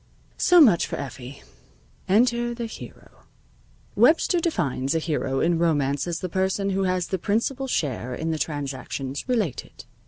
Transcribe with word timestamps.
So 0.39 0.59
much 0.59 0.87
for 0.87 0.95
Effie. 0.95 1.43
Enter 2.09 2.55
the 2.55 2.65
hero. 2.65 3.25
Webster 3.95 4.39
defines 4.39 4.95
a 4.95 4.97
hero 4.97 5.41
in 5.41 5.59
romance 5.59 6.07
as 6.07 6.21
the 6.21 6.27
person 6.27 6.71
who 6.71 6.85
has 6.85 7.09
the 7.09 7.19
principal 7.19 7.67
share 7.67 8.15
in 8.15 8.31
the 8.31 8.39
transactions 8.39 9.29
related. 9.29 9.85